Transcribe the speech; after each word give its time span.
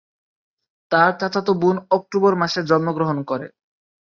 তার 0.91 1.11
চাচাতো 1.19 1.51
বোন 1.53 1.75
অক্টোবর 1.89 2.33
মাসে 2.35 2.59
জন্মগ্রহণ 2.63 3.17
করে। 3.23 3.47